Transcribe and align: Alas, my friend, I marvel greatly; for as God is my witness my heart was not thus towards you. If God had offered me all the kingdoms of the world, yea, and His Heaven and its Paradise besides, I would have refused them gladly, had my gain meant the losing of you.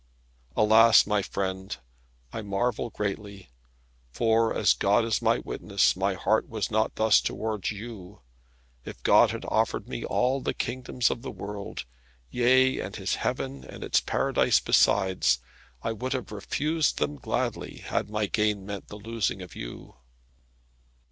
Alas, 0.57 1.05
my 1.05 1.21
friend, 1.21 1.77
I 2.33 2.41
marvel 2.41 2.89
greatly; 2.89 3.51
for 4.11 4.51
as 4.51 4.73
God 4.73 5.05
is 5.05 5.21
my 5.21 5.37
witness 5.37 5.95
my 5.95 6.15
heart 6.15 6.49
was 6.49 6.71
not 6.71 6.95
thus 6.95 7.21
towards 7.21 7.69
you. 7.71 8.21
If 8.83 9.03
God 9.03 9.29
had 9.29 9.45
offered 9.47 9.87
me 9.87 10.03
all 10.03 10.41
the 10.41 10.55
kingdoms 10.55 11.11
of 11.11 11.21
the 11.21 11.29
world, 11.29 11.85
yea, 12.31 12.79
and 12.79 12.95
His 12.95 13.13
Heaven 13.13 13.63
and 13.63 13.83
its 13.83 13.99
Paradise 13.99 14.59
besides, 14.59 15.37
I 15.83 15.91
would 15.91 16.13
have 16.13 16.31
refused 16.31 16.97
them 16.97 17.17
gladly, 17.17 17.77
had 17.77 18.09
my 18.09 18.25
gain 18.25 18.65
meant 18.65 18.87
the 18.87 18.95
losing 18.97 19.43
of 19.43 19.55
you. 19.55 19.97